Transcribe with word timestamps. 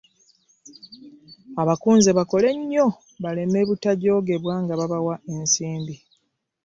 Abakunze 1.61 2.09
bakole 2.17 2.49
nnyo 2.59 2.85
baleme 3.23 3.59
butajoogebwa 3.69 4.53
nga 4.63 4.73
babawa 4.79 5.15
ensimbi 5.33 5.95